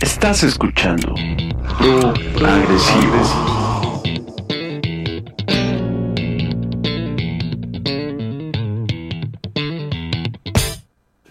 [0.00, 1.14] Estás escuchando
[1.78, 3.92] Pro Agresivo.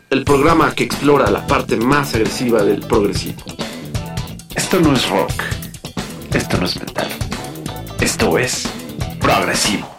[0.10, 3.44] El programa que explora la parte más agresiva del progresivo.
[4.56, 5.44] Esto no es rock.
[6.34, 7.08] Esto no es metal.
[8.00, 8.68] Esto es
[9.20, 9.96] progresivo.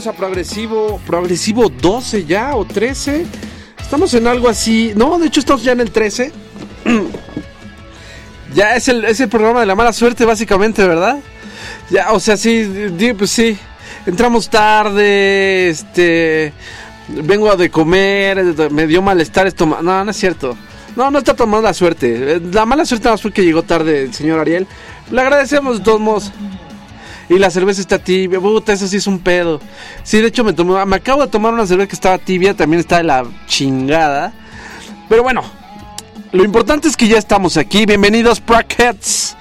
[0.00, 1.00] Bienvenidos a Progresivo.
[1.06, 3.26] Progresivo 12 ya o 13.
[3.78, 4.94] Estamos en algo así.
[4.96, 6.32] No, de hecho, estamos ya en el 13.
[8.54, 11.18] ya es el, es el programa de la mala suerte, básicamente, ¿verdad?
[11.90, 12.88] Ya, o sea, sí,
[13.18, 13.58] pues sí.
[14.06, 16.54] Entramos tarde, este.
[17.08, 19.66] Vengo de comer, me dio malestar esto.
[19.66, 20.56] No, no es cierto.
[20.96, 22.36] No, no está tomando la suerte.
[22.36, 24.66] Eh, La mala suerte más fue llegó tarde el señor Ariel.
[25.10, 26.32] Le agradecemos de todos modos.
[27.30, 29.60] Y la cerveza está tibia, puta, eso sí es un pedo.
[30.02, 30.52] Sí, de hecho me
[30.84, 34.32] me acabo de tomar una cerveza que estaba tibia, también está de la chingada.
[35.08, 35.42] Pero bueno,
[36.32, 37.86] lo importante es que ya estamos aquí.
[37.86, 39.36] Bienvenidos, Broadheads.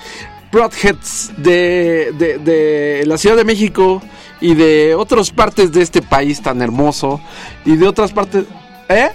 [0.52, 4.04] Broadheads de, de, de la Ciudad de México
[4.40, 7.20] y de otras partes de este país tan hermoso.
[7.66, 8.46] Y de otras partes...
[8.88, 9.10] ¿Eh?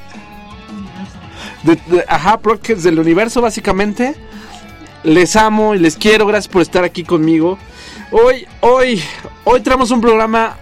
[1.62, 4.16] De- ajá, Broadheads del universo, básicamente.
[5.04, 6.26] Les amo y les quiero.
[6.26, 7.58] Gracias por estar aquí conmigo.
[8.10, 9.02] Hoy, hoy,
[9.44, 10.56] hoy traemos un programa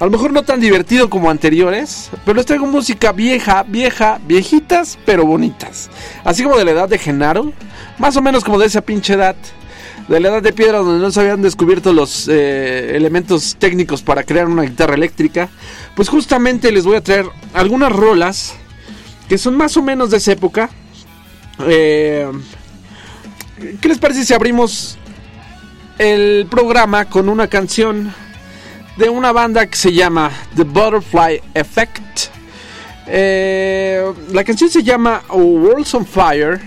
[0.00, 4.96] a lo mejor no tan divertido como anteriores, pero les traigo música vieja, vieja, viejitas,
[5.04, 5.90] pero bonitas.
[6.22, 7.52] Así como de la edad de Genaro,
[7.98, 9.34] más o menos como de esa pinche edad,
[10.06, 14.22] de la edad de piedra donde no se habían descubierto los eh, elementos técnicos para
[14.22, 15.48] crear una guitarra eléctrica.
[15.96, 18.54] Pues justamente les voy a traer algunas rolas
[19.28, 20.70] que son más o menos de esa época.
[21.66, 22.30] Eh,
[23.80, 24.98] ¿Qué les parece si abrimos
[25.98, 28.14] el programa con una canción
[28.98, 32.30] de una banda que se llama The Butterfly Effect.
[33.06, 36.60] Eh, la canción se llama Worlds on Fire.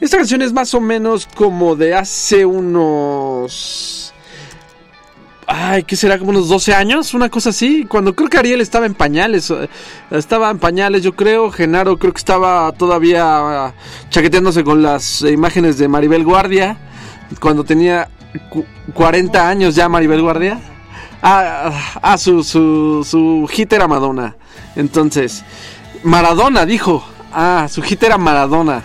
[0.00, 4.12] Esta canción es más o menos como de hace unos...
[5.48, 6.18] Ay, ¿qué será?
[6.18, 7.84] Como unos 12 años, una cosa así.
[7.88, 9.48] Cuando creo que Ariel estaba en pañales.
[9.50, 9.68] eh,
[10.10, 11.52] Estaba en pañales, yo creo.
[11.52, 13.72] Genaro creo que estaba todavía
[14.10, 16.76] chaqueteándose con las imágenes de Maribel Guardia.
[17.40, 18.08] Cuando tenía
[18.50, 20.58] cu- 40 años ya Maribel Guardia.
[21.22, 21.70] Ah,
[22.02, 24.34] ah, su, su, su hit era Madonna.
[24.74, 25.44] Entonces,
[26.02, 27.04] Maradona dijo.
[27.32, 28.82] Ah, su hit era Maradona.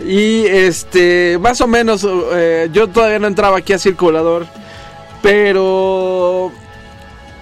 [0.00, 4.46] Y este, más o menos, eh, yo todavía no entraba aquí a Circulador.
[5.22, 6.52] Pero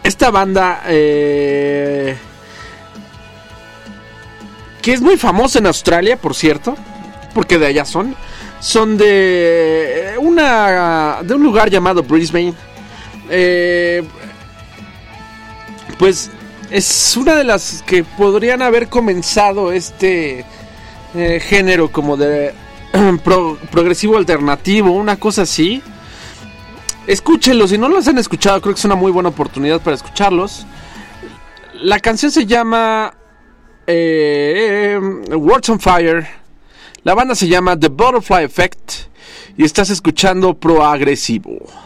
[0.03, 2.17] esta banda, eh,
[4.81, 6.77] que es muy famosa en Australia, por cierto,
[7.35, 8.17] porque de allá son,
[8.61, 12.55] son de una de un lugar llamado Brisbane.
[13.29, 14.03] Eh,
[15.99, 16.31] pues
[16.71, 20.45] es una de las que podrían haber comenzado este
[21.15, 22.55] eh, género como de
[23.71, 25.83] progresivo alternativo, una cosa así.
[27.07, 30.67] Escúchenlos, si no los han escuchado, creo que es una muy buena oportunidad para escucharlos.
[31.75, 33.15] La canción se llama
[33.87, 34.99] eh,
[35.31, 36.27] Words on Fire.
[37.05, 38.93] La banda se llama The Butterfly Effect.
[39.57, 41.86] Y estás escuchando Proagresivo.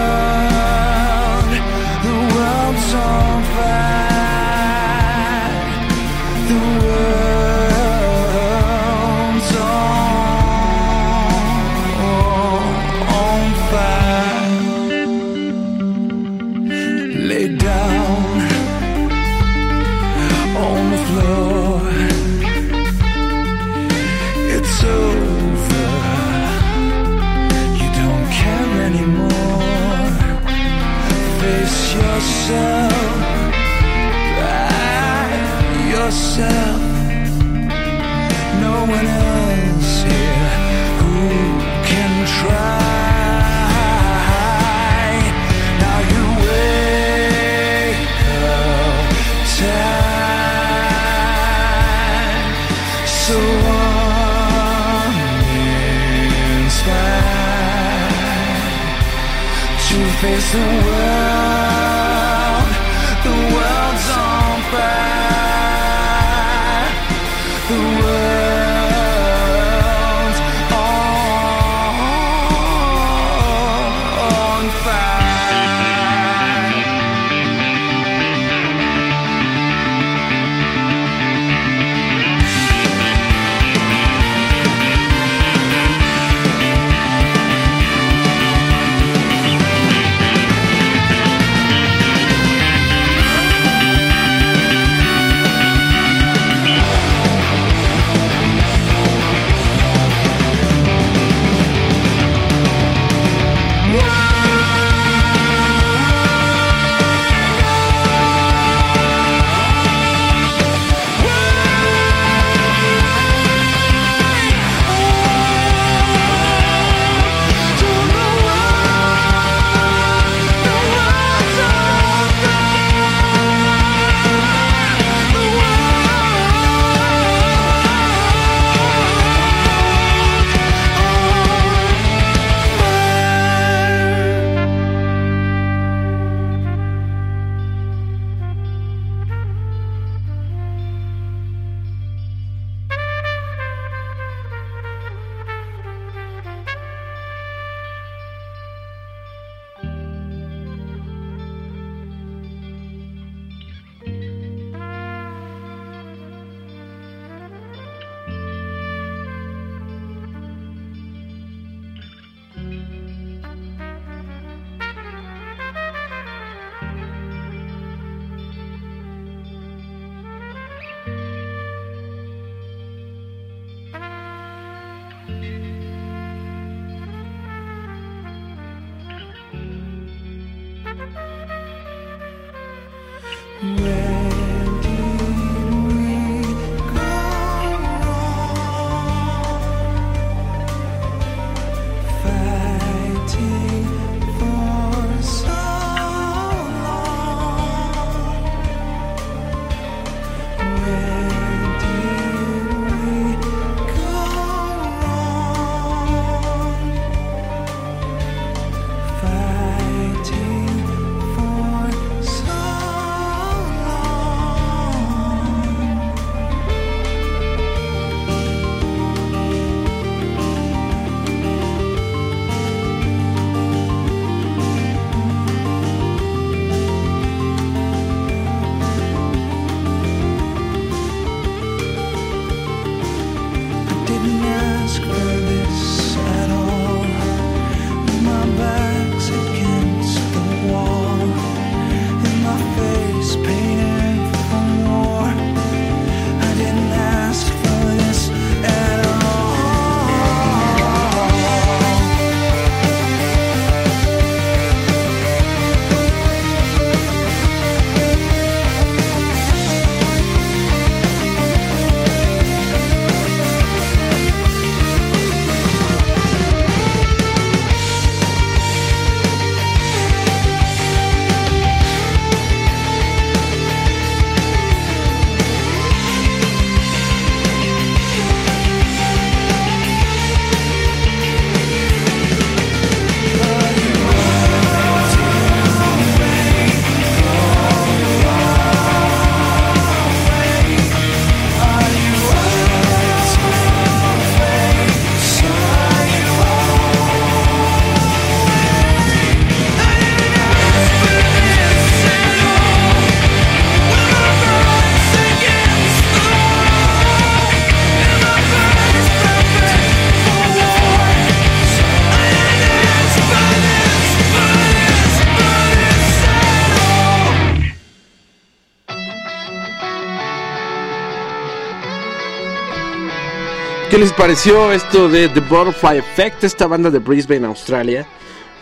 [324.01, 328.03] les pareció esto de The Butterfly Effect, esta banda de Brisbane, Australia?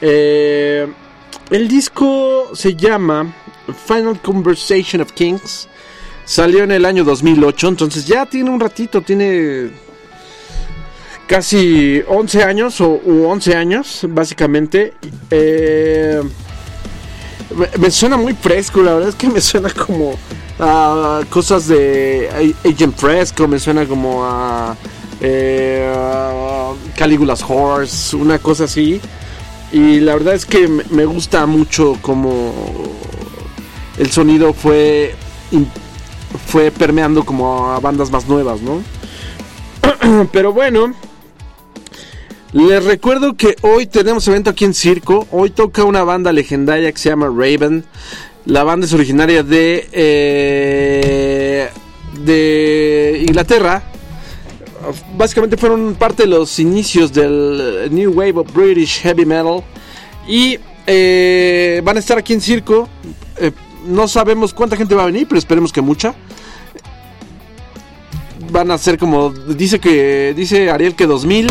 [0.01, 0.86] Eh,
[1.50, 3.34] el disco se llama
[3.88, 5.69] Final Conversation of Kings.
[6.25, 9.72] Salió en el año 2008, entonces ya tiene un ratito, tiene
[11.25, 14.93] casi 11 años o u 11 años, básicamente.
[15.31, 16.22] Eh,
[17.79, 20.15] me suena muy fresco, la verdad es que me suena como
[20.60, 22.29] a cosas de
[22.65, 24.75] Agent Fresco, me suena como a
[25.21, 25.91] eh,
[26.95, 28.99] Caligula's Horse, una cosa así.
[29.71, 32.53] Y la verdad es que me- gusta mucho como
[33.97, 35.15] el sonido fue
[36.47, 38.81] fue permeando como a bandas más nuevas, ¿no?
[40.31, 40.93] Pero bueno,
[42.53, 45.27] les recuerdo que hoy tenemos evento aquí en Circo.
[45.31, 47.85] Hoy toca una banda legendaria que se llama Raven.
[48.45, 51.69] La banda es originaria de eh,
[52.23, 53.83] de Inglaterra.
[55.17, 59.63] Básicamente fueron parte de los inicios del eh, New Wave of British Heavy Metal.
[60.27, 62.88] Y eh, van a estar aquí en Circo.
[63.38, 63.51] Eh,
[63.88, 66.13] no sabemos cuánta gente va a venir, pero esperemos que mucha.
[68.51, 71.48] Van a ser como dice que dice Ariel que 2000.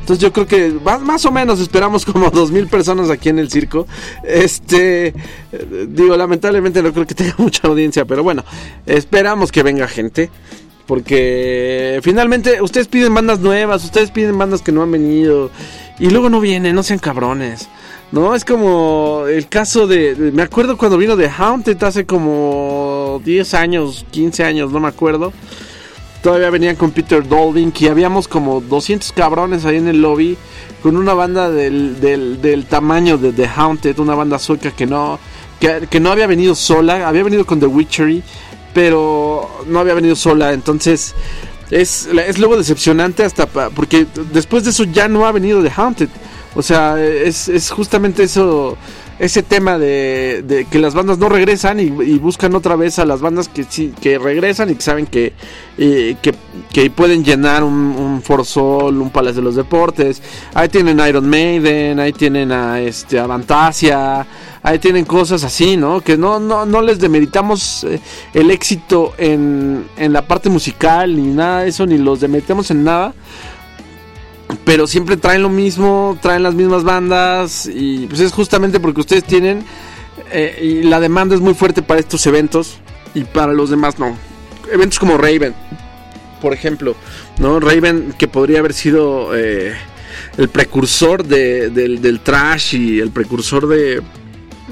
[0.00, 3.86] Entonces yo creo que más o menos esperamos como 2000 personas aquí en el circo.
[4.24, 5.14] Este
[5.88, 8.44] digo, lamentablemente no creo que tenga mucha audiencia, pero bueno,
[8.86, 10.30] esperamos que venga gente.
[10.92, 15.50] Porque finalmente ustedes piden bandas nuevas, ustedes piden bandas que no han venido
[15.98, 17.66] y luego no vienen, no sean cabrones.
[18.10, 23.22] No, es como el caso de, de- me acuerdo cuando vino de Haunted hace como
[23.24, 25.32] 10 años, 15 años, no me acuerdo.
[26.22, 30.36] Todavía venían con Peter Dolvin, que habíamos como 200 cabrones ahí en el lobby,
[30.82, 35.18] con una banda del, del, del tamaño de The Haunted, una banda sueca que no,
[35.58, 38.22] que, que no había venido sola, había venido con The Witchery,
[38.74, 41.14] pero no había venido sola, entonces
[41.70, 45.72] es, es luego decepcionante hasta pa- porque después de eso ya no ha venido The
[45.74, 46.08] Haunted.
[46.54, 48.76] O sea, es, es justamente eso,
[49.18, 51.88] ese tema de, que las bandas no regresan y,
[52.18, 55.32] buscan otra vez a las bandas que sí, que regresan y que saben que,
[55.80, 60.20] que, pueden llenar un, un Foro Sol, un Palacio de los Deportes.
[60.52, 64.26] Ahí tienen Iron Maiden, ahí tienen a este a Fantasia,
[64.62, 66.00] ahí tienen cosas así, ¿no?
[66.00, 68.00] Que no, no, no les demeritamos eh,
[68.34, 72.84] el éxito en, en la parte musical ni nada de eso, ni los demeritamos en
[72.84, 73.14] nada
[74.64, 79.24] pero siempre traen lo mismo, traen las mismas bandas y pues es justamente porque ustedes
[79.24, 79.64] tienen
[80.30, 82.76] eh, y la demanda es muy fuerte para estos eventos
[83.14, 84.14] y para los demás no.
[84.70, 85.54] Eventos como Raven,
[86.42, 86.94] por ejemplo,
[87.38, 87.60] ¿no?
[87.60, 89.74] Raven que podría haber sido eh,
[90.36, 94.02] el precursor de- del, del trash y el precursor de,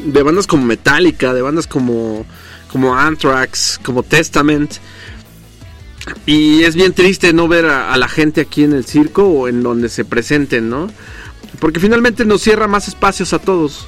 [0.05, 2.27] de bandas como Metallica, de bandas como,
[2.71, 4.75] como Anthrax, como Testament.
[6.27, 9.63] Y es bien triste no ver a, la gente aquí en el circo o en
[9.63, 10.89] donde se presenten, ¿no?
[11.59, 13.87] Porque finalmente nos cierra más espacios a todos.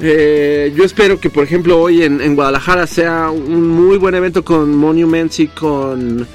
[0.00, 4.44] Eh, yo espero que, por ejemplo, hoy en, en Guadalajara sea un muy buen evento
[4.44, 6.26] con Monuments y con,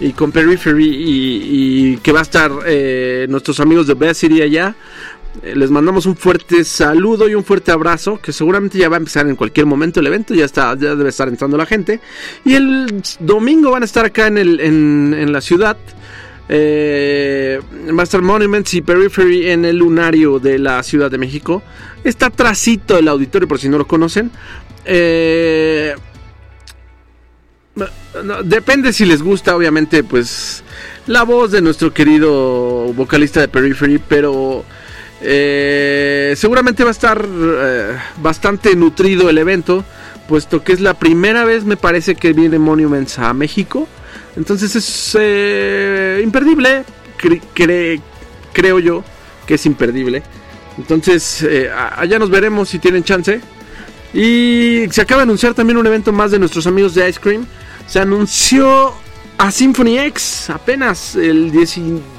[0.00, 4.42] y con Periphery y, y que va a estar eh, nuestros amigos de Best City
[4.42, 4.74] allá.
[5.42, 8.98] Eh, les mandamos un fuerte saludo y un fuerte abrazo, que seguramente ya va a
[8.98, 12.00] empezar en cualquier momento el evento, ya está, ya debe estar entrando la gente.
[12.44, 15.76] Y el domingo van a estar acá en, el, en, en la ciudad.
[16.48, 17.60] Eh,
[18.02, 21.62] estar Monuments y Periphery en el lunario de la Ciudad de México.
[22.04, 24.30] Está trasito el auditorio, por si no lo conocen.
[24.84, 25.94] Eh,
[28.44, 30.62] depende si les gusta, obviamente, pues
[31.06, 34.64] la voz de nuestro querido vocalista de Periphery, pero
[35.22, 39.84] eh, seguramente va a estar eh, bastante nutrido el evento,
[40.28, 43.88] puesto que es la primera vez, me parece, que viene Monuments a México.
[44.36, 46.84] Entonces es eh, imperdible,
[47.20, 48.00] cre- cre-
[48.52, 49.04] creo yo
[49.46, 50.22] que es imperdible.
[50.78, 51.46] Entonces
[51.96, 53.40] allá nos veremos si tienen chance.
[54.14, 57.46] Y se acaba de anunciar también un evento más de nuestros amigos de Ice Cream.
[57.86, 58.92] Se anunció
[59.38, 61.76] a Symphony X apenas el, 10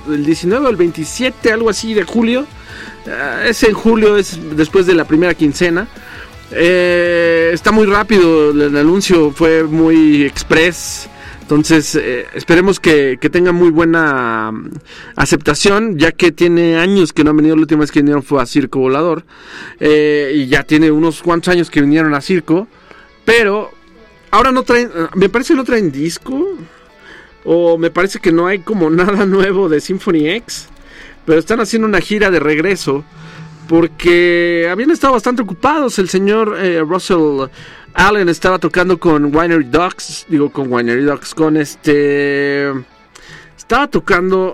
[0.10, 2.46] el 19 o el 27, algo así de julio.
[3.06, 5.88] Eh, es en julio, es después de la primera quincena.
[6.52, 11.10] Eh, está muy rápido, el anuncio fue muy express.
[11.44, 14.72] Entonces, eh, esperemos que, que tenga muy buena mm,
[15.18, 17.58] aceptación, ya que tiene años que no han venido.
[17.58, 19.26] La última vez que vinieron fue a Circo Volador.
[19.80, 22.70] Eh, y ya tiene unos cuantos años que vinieron a Circo.
[23.26, 23.72] Pero
[24.32, 26.58] ahora no traen, eh, me parece que no traen disco.
[27.44, 30.70] O me parece que no hay como nada nuevo de Symphony X.
[31.26, 33.04] Pero están haciendo una gira de regreso.
[33.68, 35.98] Porque habían estado bastante ocupados.
[36.00, 37.48] El señor eh, Russell
[37.94, 40.26] Allen estaba tocando con Winery Dogs.
[40.28, 41.34] Digo, con Winery Dogs.
[41.34, 42.70] Con este.
[43.58, 44.54] Estaba tocando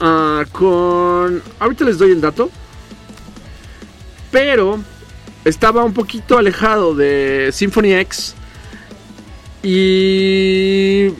[0.00, 1.40] ah, con...
[1.60, 2.50] Ahorita les doy el dato.
[4.30, 4.80] Pero
[5.44, 8.34] estaba un poquito alejado de Symphony X.
[9.62, 11.10] Y...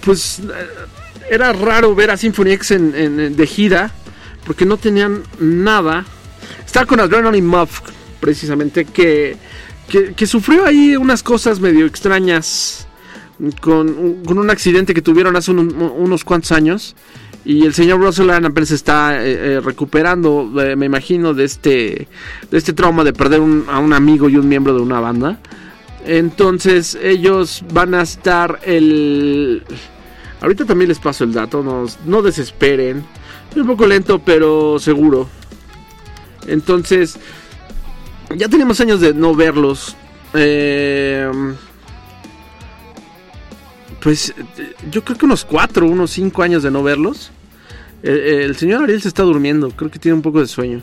[0.00, 0.40] Pues
[1.30, 3.92] era raro ver a Symphony X en, de gira.
[4.46, 6.04] Porque no tenían nada.
[6.64, 7.80] Estaba con Adrenaline Muff,
[8.20, 9.36] precisamente, que,
[9.88, 12.86] que, sufrió ahí unas cosas medio extrañas
[13.60, 16.94] con, con un accidente que tuvieron hace unos, cuantos años.
[17.46, 22.08] Y el señor Russell Allen apenas está eh, eh, recuperando, eh, me imagino, de este,
[22.50, 25.38] de este trauma de perder a un amigo y un miembro de una banda.
[26.06, 29.62] Entonces ellos van a estar el...
[30.44, 33.02] Ahorita también les paso el dato, no, no desesperen.
[33.50, 35.26] Es un poco lento, pero seguro.
[36.46, 37.16] Entonces,
[38.36, 39.96] ya tenemos años de no verlos.
[40.34, 41.30] Eh,
[44.02, 44.34] pues
[44.90, 47.30] yo creo que unos 4, unos 5 años de no verlos.
[48.02, 50.82] El, el señor Ariel se está durmiendo, creo que tiene un poco de sueño.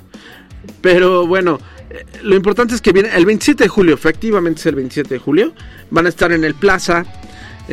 [0.82, 1.60] Pero bueno,
[1.92, 5.20] eh, lo importante es que viene el 27 de julio, efectivamente es el 27 de
[5.20, 5.54] julio.
[5.92, 7.06] Van a estar en el Plaza.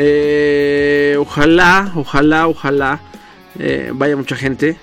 [0.00, 3.00] Eh, ojalá, ojalá, ojalá
[3.58, 4.76] eh, vaya mucha gente.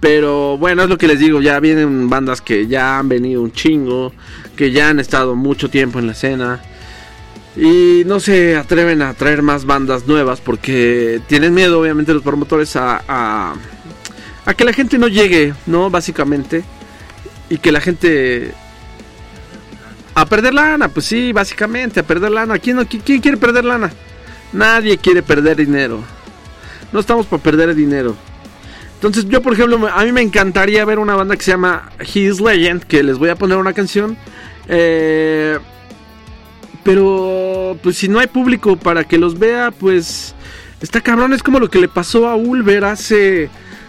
[0.00, 3.52] Pero bueno, es lo que les digo, ya vienen bandas que ya han venido un
[3.52, 4.12] chingo,
[4.56, 6.60] que ya han estado mucho tiempo en la escena.
[7.56, 12.74] Y no se atreven a traer más bandas nuevas porque tienen miedo, obviamente, los promotores
[12.74, 13.54] a,
[14.56, 15.90] que la gente no llegue, ¿no?
[15.90, 16.64] Básicamente.
[17.48, 18.52] Y que la gente...
[20.14, 22.58] A perder lana, pues sí, básicamente, a perder lana.
[22.58, 23.90] ¿Quién, no- quién quiere perder lana?
[24.52, 26.02] Nadie quiere perder dinero.
[26.92, 28.14] No estamos para perder dinero.
[28.94, 32.40] Entonces yo, por ejemplo, a mí me encantaría ver una banda que se llama His
[32.40, 34.16] Legend, que les voy a poner una canción.
[34.68, 35.58] Eh,
[36.84, 40.34] pero, pues si no hay público para que los vea, pues
[40.80, 41.32] está cabrón.
[41.32, 43.48] Es como lo que le pasó a Ulver hace,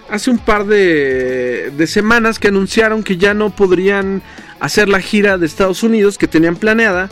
[0.09, 4.21] hace un par de, de semanas que anunciaron que ya no podrían
[4.63, 7.09] hacer la gira de Estados Unidos que tenían planeada.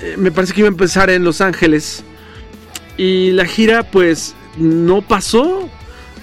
[0.00, 2.02] Eh, me parece que iba a empezar en Los Ángeles.
[2.96, 5.68] Y la gira, pues, no pasó.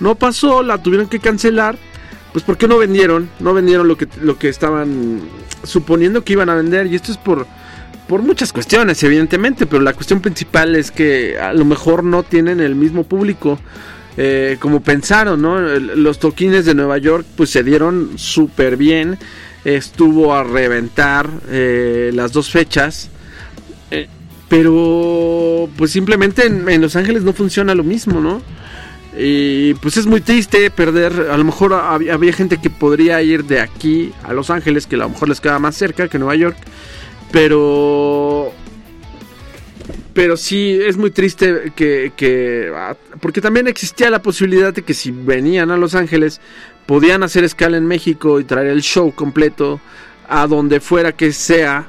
[0.01, 1.77] No pasó, la tuvieron que cancelar.
[2.33, 5.21] Pues porque no vendieron, no vendieron lo que, lo que estaban
[5.63, 6.87] suponiendo que iban a vender.
[6.87, 7.47] Y esto es por,
[8.09, 9.65] por muchas cuestiones, evidentemente.
[9.67, 13.57] Pero la cuestión principal es que a lo mejor no tienen el mismo público
[14.17, 15.61] eh, como pensaron, ¿no?
[15.61, 19.17] Los toquines de Nueva York pues se dieron súper bien.
[19.75, 23.09] Estuvo a reventar eh, las dos fechas.
[23.91, 24.07] Eh,
[24.47, 28.41] pero pues simplemente en, Los Ángeles no funciona lo mismo, ¿no?
[29.15, 33.43] Y pues es muy triste perder, a lo mejor había, había gente que podría ir
[33.43, 36.35] de aquí a Los Ángeles, que a lo mejor les queda más cerca que Nueva
[36.35, 36.57] York,
[37.31, 38.51] pero...
[40.13, 42.71] Pero sí, es muy triste que, que...
[42.75, 46.41] ah, Porque también existía la posibilidad de que si venían a Los Ángeles,
[46.89, 49.79] podían hacer escala en México y traer el show completo
[50.27, 51.85] a donde fuera que sea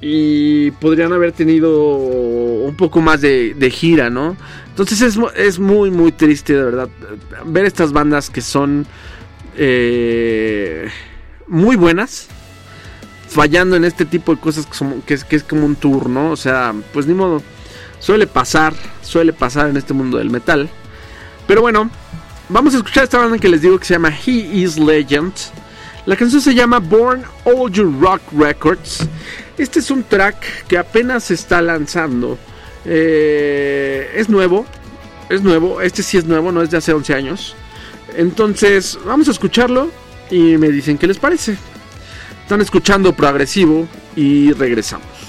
[0.00, 4.34] y podrían haber tenido un poco más de, gira, ¿no?
[4.68, 6.88] Entonces es, es muy, muy triste, de verdad,
[7.44, 8.86] ver estas bandas que son
[9.54, 10.88] eh,
[11.46, 12.28] muy buenas,
[13.28, 14.66] fallando en este tipo de cosas
[15.04, 16.30] que es, que es como un tour, ¿no?
[16.30, 17.42] O sea, pues ni modo,
[17.98, 20.70] suele pasar, suele pasar en este mundo del metal.
[21.46, 21.90] Pero bueno,
[22.48, 25.32] vamos a escuchar esta banda que les digo que se llama He Is Legend.
[26.06, 29.06] La canción se llama Born All Your Rock Records.
[29.58, 32.38] Este es un track que apenas se está lanzando.
[32.84, 34.66] Eh, es nuevo.
[35.28, 35.80] Es nuevo.
[35.80, 37.56] Este sí es nuevo, no es de hace 11 años.
[38.16, 39.90] Entonces, vamos a escucharlo
[40.30, 41.56] y me dicen qué les parece.
[42.42, 45.25] Están escuchando progresivo y regresamos.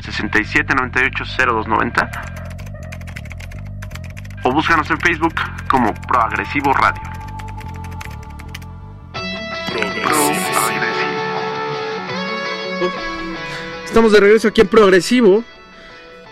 [0.00, 2.10] Al 67 98 0290
[4.42, 5.34] o búscanos en Facebook
[5.68, 7.02] como Proagresivo Radio.
[13.84, 15.44] Estamos de regreso aquí en Progresivo.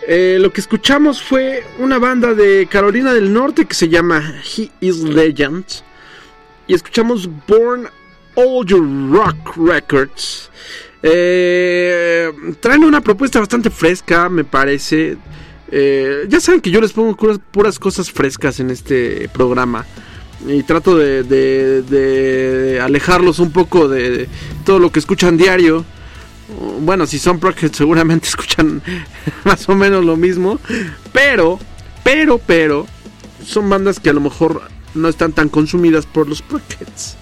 [0.07, 4.71] Eh, lo que escuchamos fue una banda de Carolina del Norte que se llama He
[4.79, 5.65] Is Legend.
[6.65, 7.87] Y escuchamos Born
[8.35, 10.49] All Your Rock Records.
[11.03, 15.17] Eh, traen una propuesta bastante fresca, me parece.
[15.71, 17.15] Eh, ya saben que yo les pongo
[17.51, 19.85] puras, cosas frescas en este programa.
[20.47, 24.27] Y trato de, de- de alejarlos un poco de
[24.65, 25.83] todo lo que escuchan diario.
[26.81, 28.81] Bueno, si son Prockheads seguramente escuchan
[29.43, 30.59] más o menos lo mismo.
[31.13, 31.59] Pero,
[32.03, 32.87] pero, pero,
[33.45, 34.61] son bandas que a lo mejor
[34.95, 37.15] no están tan consumidas por los Prockheads.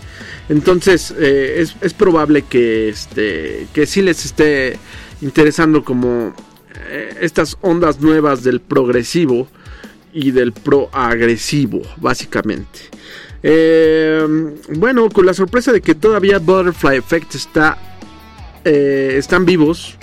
[0.49, 4.77] Entonces, eh, es, probable que, este, que sí les esté
[5.21, 6.33] interesando como
[6.89, 9.47] eh, estas ondas nuevas del progresivo
[10.13, 12.79] y del proagresivo, básicamente.
[13.43, 14.25] Eh,
[14.75, 17.77] bueno, con la sorpresa de que todavía Butterfly Effect está
[18.67, 19.95] eh, están vivos.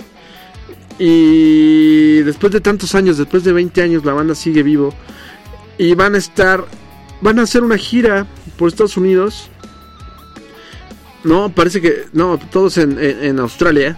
[0.97, 4.93] Y después de tantos años, después de 20 años, la banda sigue vivo.
[5.77, 6.65] Y van a estar,
[7.21, 8.25] van a hacer una gira
[8.57, 9.51] por Estados Unidos.
[11.25, 13.97] No, parece que, no, todos en, en- Australia.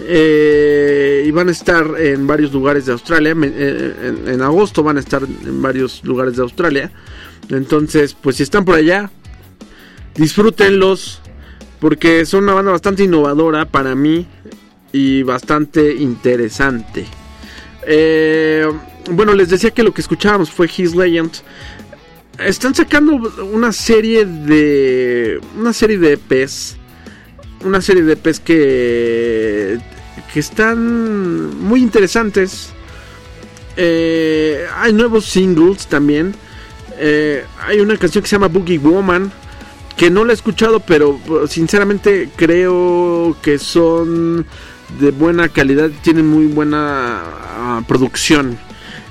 [0.00, 3.34] Eh, y van a estar en varios lugares de Australia.
[3.42, 6.92] Eh, En, en agosto van a estar en varios lugares de Australia.
[7.50, 9.10] Entonces, pues si están por allá,
[10.14, 11.20] disfrútenlos
[11.80, 14.26] porque son una banda bastante innovadora para mí
[14.92, 17.06] y bastante interesante.
[17.86, 18.66] Eh,
[19.10, 21.32] bueno, les decía que lo que escuchábamos fue His Legend.
[22.38, 23.16] Están sacando
[23.52, 26.76] una serie de una serie de EPs,
[27.64, 29.78] una serie de EPs que
[30.32, 32.70] que están muy interesantes.
[33.76, 36.34] Eh, hay nuevos singles también.
[36.98, 39.32] Eh, hay una canción que se llama Boogie Woman
[39.98, 44.46] que no la he escuchado, pero uh, sinceramente creo que son
[45.00, 48.56] de buena calidad, tienen muy buena ah, producción.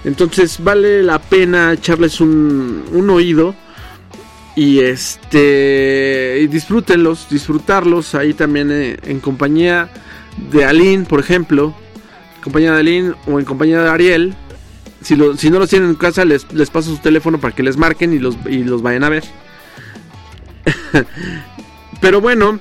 [0.03, 3.55] Entonces vale la pena echarles un, un oído
[4.55, 9.89] y este disfrútenlos, disfrutarlos ahí también eh, en compañía
[10.51, 11.73] de Aline, por ejemplo,
[12.37, 14.35] en compañía de Aline o en compañía de Ariel.
[15.01, 17.63] Si, lo- si no los tienen en casa, les, les paso su teléfono para que
[17.63, 19.23] les marquen y los, y los vayan a ver.
[22.01, 22.59] Pero bueno,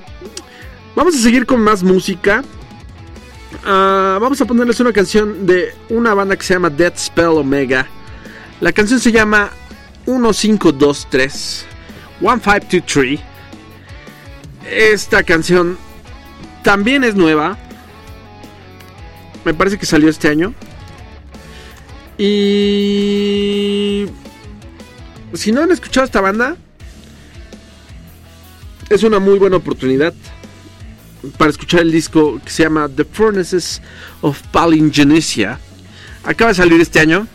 [0.94, 2.42] vamos a seguir con más música.
[3.68, 7.88] Ah, vamos a ponerles una canción de una banda que se llama Dead Spell Omega.
[8.60, 9.50] La canción se llama
[10.06, 11.66] 1523
[12.20, 13.20] 1523.
[14.70, 15.76] Esta canción
[16.62, 17.58] también es nueva.
[19.44, 20.54] Me parece que salió este año.
[22.18, 24.06] Y
[25.34, 26.56] si no han escuchado esta banda,
[28.90, 30.14] es una muy buena oportunidad
[31.36, 33.82] para escuchar el disco que se llama The Furnaces
[34.20, 35.58] of Palingenesia.
[36.24, 37.26] Acaba de salir este año.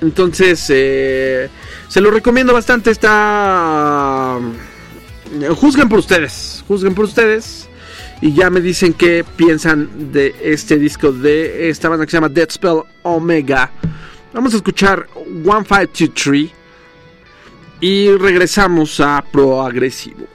[0.00, 1.48] Entonces, eh,
[1.88, 2.90] se lo recomiendo bastante.
[2.90, 4.38] Está.
[5.56, 6.64] Juzguen por ustedes.
[6.68, 7.68] Juzguen por ustedes.
[8.20, 12.28] Y ya me dicen qué piensan de este disco de esta banda que se llama
[12.28, 13.70] Dead Spell Omega.
[14.32, 16.50] Vamos a escuchar 1523.
[17.80, 20.26] Y regresamos a Pro Agresivo.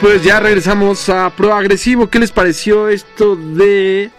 [0.00, 2.08] Pues ya regresamos a Pro Agresivo.
[2.08, 4.10] ¿Qué les pareció esto de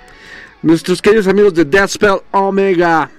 [0.62, 3.10] nuestros queridos amigos de Death Spell Omega?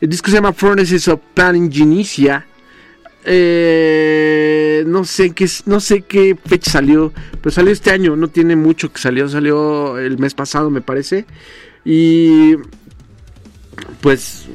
[0.00, 2.46] El disco se llama Furnaces of Paningenicia.
[3.24, 8.56] Eh, no sé qué no sé qué fecha salió, pero salió este año, no tiene
[8.56, 11.24] mucho que salió, salió el mes pasado me parece.
[11.84, 12.56] Y
[14.00, 14.48] pues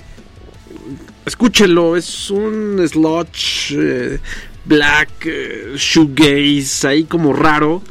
[1.25, 4.19] escúchenlo, es un sludge eh,
[4.67, 7.81] black eh, shoegaze ahí como raro,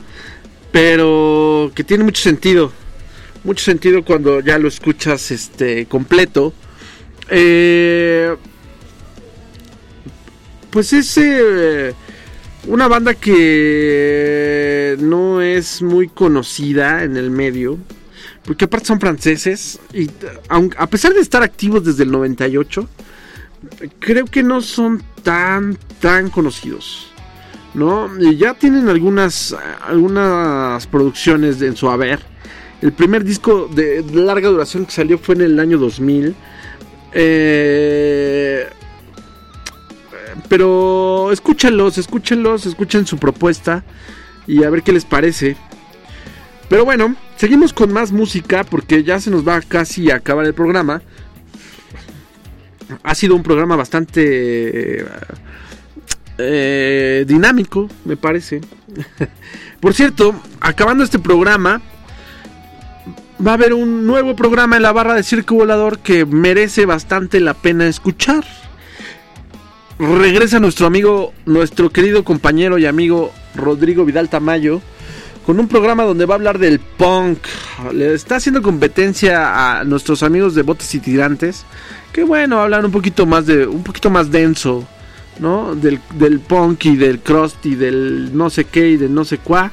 [0.70, 2.72] pero que tiene mucho sentido.
[3.44, 6.52] Mucho sentido cuando ya lo escuchas este completo.
[7.30, 8.34] Eh,
[10.70, 11.94] pues es eh,
[12.66, 17.78] una banda que no es muy conocida en el medio.
[18.44, 19.78] Porque aparte son franceses.
[19.92, 20.10] Y
[20.48, 22.88] a pesar de estar activos desde el 98,
[23.98, 27.08] creo que no son tan, tan conocidos.
[27.74, 28.08] ¿No?
[28.18, 29.54] Ya tienen algunas,
[29.86, 32.20] algunas producciones en su haber.
[32.80, 36.34] El primer disco de larga duración que salió fue en el año 2000.
[37.12, 38.66] Eh,
[40.48, 43.84] pero escúchenlos, escúchenlos, escuchen su propuesta
[44.46, 45.56] y a ver qué les parece.
[46.68, 50.54] Pero bueno, seguimos con más música porque ya se nos va casi a acabar el
[50.54, 51.02] programa.
[53.02, 55.04] Ha sido un programa bastante
[56.38, 58.60] eh, dinámico, me parece.
[59.80, 61.80] Por cierto, acabando este programa,
[63.44, 67.40] va a haber un nuevo programa en la barra de Circo Volador que merece bastante
[67.40, 68.44] la pena escuchar.
[69.98, 74.82] Regresa nuestro amigo, nuestro querido compañero y amigo Rodrigo Vidal Tamayo
[75.46, 77.38] con un programa donde va a hablar del punk.
[77.92, 81.64] Le está haciendo competencia a nuestros amigos de Botes y Tirantes.
[82.12, 84.84] Que bueno, hablan un poquito más de un poquito más denso,
[85.38, 85.76] ¿no?
[85.76, 89.38] Del, del punk y del crust y del no sé qué y del no sé
[89.38, 89.70] cuá.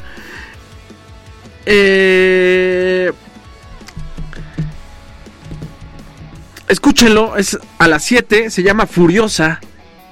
[1.66, 3.12] Eh,
[6.68, 9.60] escúchenlo, es a las 7, se llama Furiosa,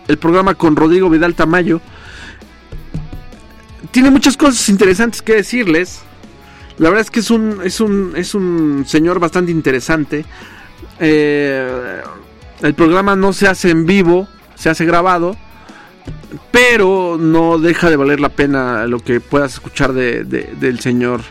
[0.07, 1.81] el programa con Rodrigo Vidal Tamayo.
[3.91, 6.01] Tiene muchas cosas interesantes que decirles.
[6.77, 10.25] La verdad es que es un, es un, es un señor bastante interesante.
[10.99, 12.01] Eh,
[12.61, 15.35] el programa no se hace en vivo, se hace grabado.
[16.51, 21.21] Pero no deja de valer la pena lo que puedas escuchar de- de- del señor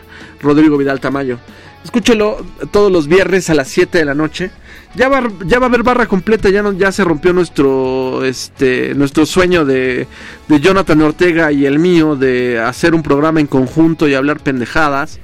[0.41, 1.39] Rodrigo Vidal Tamayo.
[1.83, 4.51] Escúchelo todos los viernes a las 7 de la noche.
[4.93, 8.93] Ya va, ya va a haber barra completa, ya, no, ya se rompió nuestro, este,
[8.93, 10.05] nuestro sueño de,
[10.49, 15.19] de Jonathan Ortega y el mío de hacer un programa en conjunto y hablar pendejadas.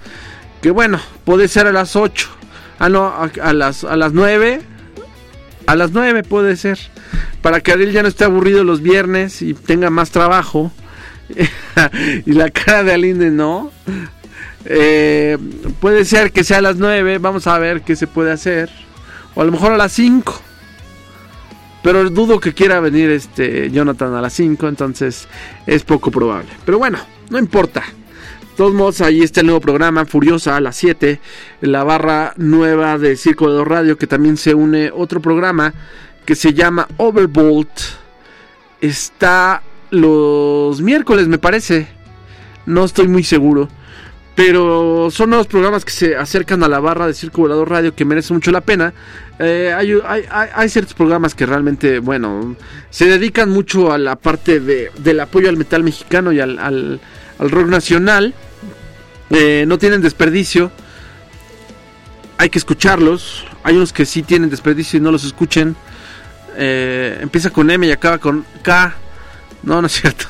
[0.61, 2.30] Que bueno, puede ser a las 8.
[2.80, 4.61] Ah, no, a, las, a las 9.
[5.65, 6.80] A las 9 puede ser.
[7.41, 10.72] Para que Ariel ya no esté aburrido los viernes y tenga más trabajo.
[12.26, 13.72] y la cara de Aline no.
[14.65, 15.38] Eh,
[15.80, 17.18] puede ser que sea a las 9.
[17.18, 18.70] Vamos a ver qué se puede hacer.
[19.38, 20.41] O a lo mejor a las 5.
[21.83, 24.67] Pero dudo que quiera venir este Jonathan a las 5.
[24.67, 25.27] Entonces
[25.67, 26.49] es poco probable.
[26.65, 26.97] Pero bueno,
[27.29, 27.81] no importa.
[27.81, 31.19] De todos modos, ahí está el nuevo programa, Furiosa, a las 7.
[31.61, 35.71] La barra nueva de Circo de Radio, que también se une otro programa
[36.25, 37.69] que se llama Overbolt.
[38.81, 39.61] Está
[39.91, 41.88] los miércoles, me parece.
[42.65, 43.69] No estoy muy seguro.
[44.38, 48.05] Pero son nuevos programas que se acercan a la barra de Circo Volador Radio que
[48.05, 48.93] merece mucho la pena.
[49.39, 52.55] Eh, hay, ciertos programas que realmente, bueno,
[52.91, 56.99] se dedican mucho a la parte de, del apoyo al metal mexicano y al, al-
[57.39, 58.35] al rock nacional.
[59.31, 60.71] Eh, no tienen desperdicio.
[62.38, 63.43] Hay que escucharlos.
[63.63, 65.75] Hay unos que sí tienen desperdicio y no los escuchen.
[66.55, 68.93] Eh, empieza con M y acaba con K.
[69.63, 70.25] No, no es cierto.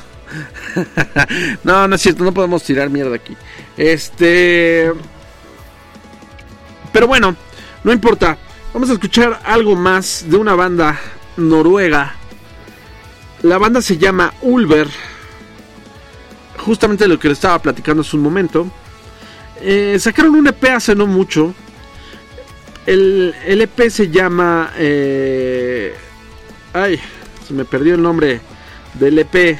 [1.64, 2.24] no, no es cierto.
[2.24, 3.36] No podemos tirar mierda aquí.
[3.76, 4.92] Este.
[6.92, 7.36] Pero bueno,
[7.84, 8.38] no importa.
[8.72, 10.98] Vamos a escuchar algo más de una banda
[11.36, 12.14] noruega.
[13.42, 14.88] La banda se llama Ulver.
[16.58, 18.70] Justamente lo que le estaba platicando hace un momento.
[19.60, 21.54] Eh, sacaron un EP hace no mucho.
[22.86, 24.72] El, el EP se llama.
[24.76, 25.94] eh,
[26.72, 27.00] ay,
[27.46, 28.40] se me perdió el nombre
[28.94, 29.58] del EP.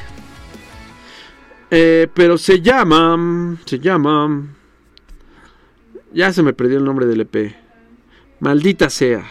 [1.71, 3.57] Eh, pero se llama.
[3.65, 4.47] Se llama.
[6.13, 7.55] Ya se me perdió el nombre del EP.
[8.39, 9.23] Maldita sea.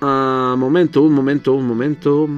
[0.00, 2.28] Ah, momento, un momento, un momento.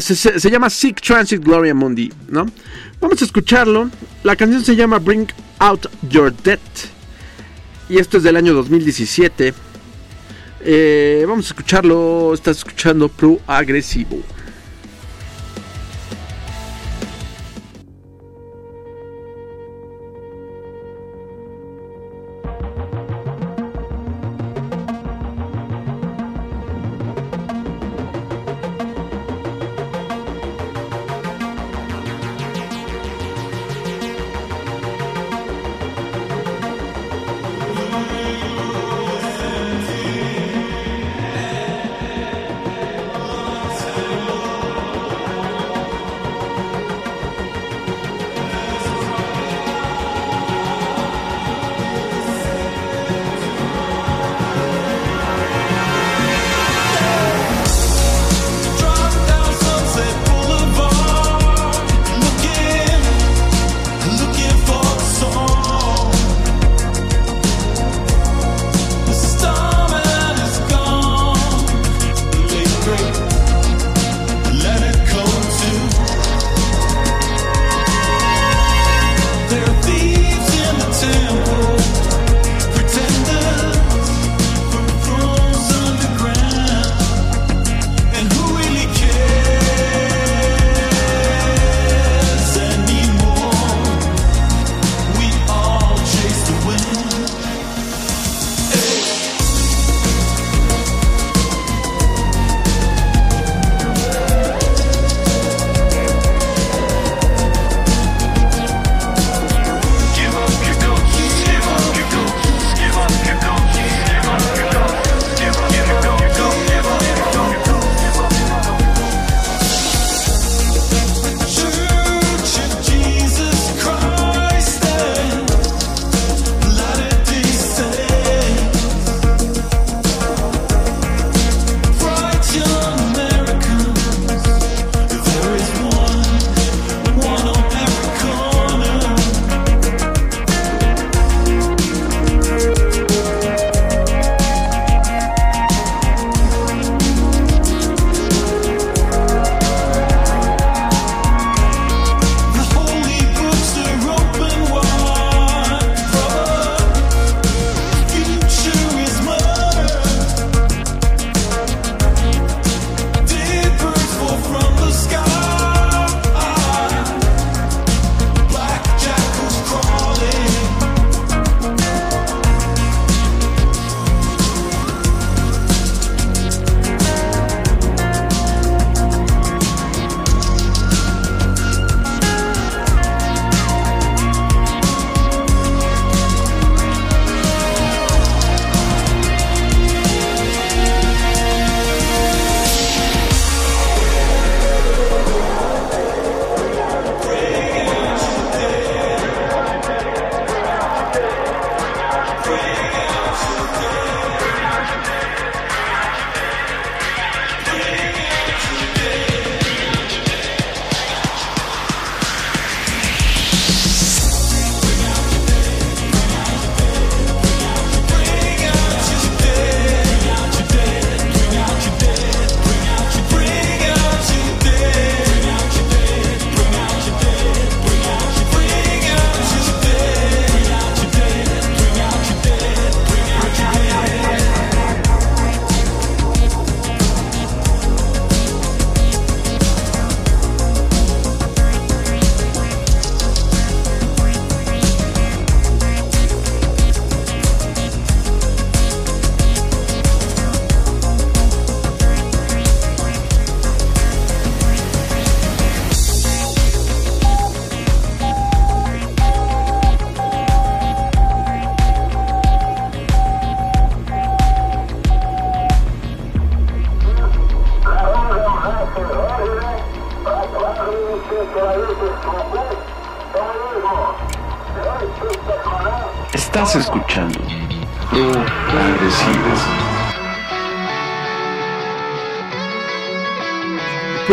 [0.00, 2.46] Se, llama Sick Transit Gloria Mundi, ¿no?
[3.00, 3.90] Vamos a escucharlo.
[4.22, 5.28] La canción se llama Bring
[5.58, 6.58] Out Your Dead.
[7.88, 9.54] Y esto es del año 2017.
[10.62, 12.32] Eh, vamos a escucharlo.
[12.34, 14.22] Estás escuchando Pro Agresivo.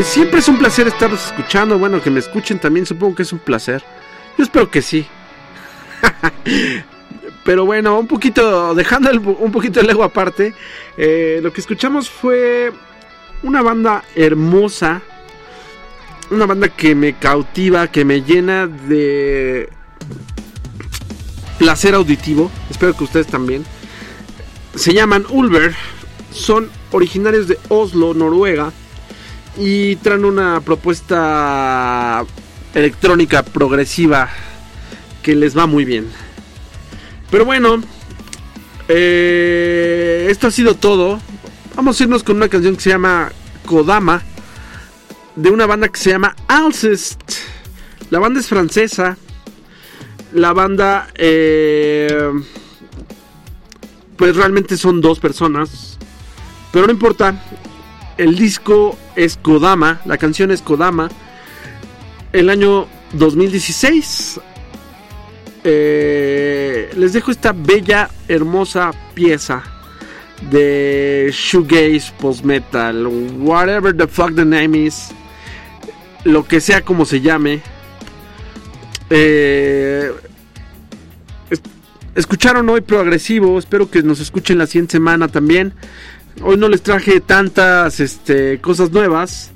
[0.07, 1.77] Siempre es un placer estarlos escuchando.
[1.77, 3.83] Bueno, que me escuchen también, supongo que es un placer.
[4.37, 5.05] Yo espero que sí.
[7.45, 10.53] Pero bueno, un poquito, dejando un poquito el ego aparte,
[10.97, 12.73] eh, lo que escuchamos fue
[13.43, 15.01] una banda hermosa
[16.31, 19.69] una banda que me cautiva, que me llena de
[21.57, 22.51] placer auditivo.
[22.69, 23.65] Espero que ustedes también.
[24.75, 25.75] Se llaman Ulver.
[26.31, 28.71] Son originarios de Oslo, Noruega.
[29.57, 32.23] Y traen una propuesta
[32.73, 34.29] electrónica progresiva
[35.23, 36.07] que les va muy bien.
[37.31, 37.81] Pero bueno,
[38.87, 41.19] eh, esto ha sido todo.
[41.75, 43.31] Vamos a irnos con una canción que se llama
[43.65, 44.21] Kodama.
[45.35, 47.21] De una banda que se llama Alcest.
[48.09, 49.17] La banda es francesa.
[50.33, 51.07] La banda...
[51.15, 52.31] eh,
[54.17, 55.97] pues realmente son dos personas.
[56.71, 57.41] Pero no importa.
[58.17, 60.01] El disco es Kodama.
[60.05, 61.09] La canción es Kodama.
[62.33, 64.39] El año 2016.
[65.63, 69.63] Eh, les dejo esta bella, hermosa pieza
[70.49, 73.07] de shoegaze, post metal,
[73.39, 75.09] whatever the fuck the name is,
[76.23, 77.61] lo que sea como se llame.
[79.09, 80.11] Eh,
[81.49, 81.61] es-
[82.15, 85.73] escucharon hoy progresivo, espero que nos escuchen la siguiente semana también.
[86.41, 89.51] Hoy no les traje tantas este, cosas nuevas,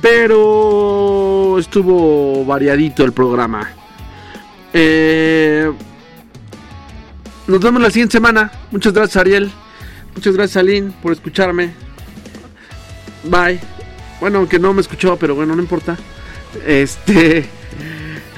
[0.00, 3.70] pero estuvo variadito el programa.
[4.72, 5.70] Eh,
[7.46, 8.50] nos vemos la siguiente semana.
[8.70, 9.50] Muchas gracias, Ariel.
[10.14, 11.74] Muchas gracias, Aline, por escucharme.
[13.24, 13.60] Bye.
[14.20, 15.96] Bueno, aunque no me escuchó, pero bueno, no importa.
[16.66, 17.46] Este.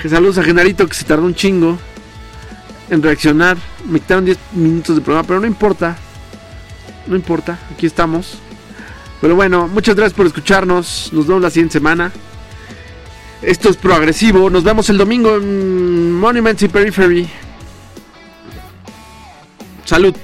[0.08, 1.78] Saludos a Genarito que se tardó un chingo
[2.90, 3.56] en reaccionar.
[3.88, 5.96] Me quitaron 10 minutos de programa, pero no importa.
[7.08, 8.38] No importa, aquí estamos.
[9.20, 11.10] Pero bueno, muchas gracias por escucharnos.
[11.12, 12.12] Nos vemos la siguiente semana.
[13.42, 14.50] Esto es progresivo.
[14.50, 17.28] Nos vemos el domingo en Monuments y Periphery.
[19.84, 20.14] Salud.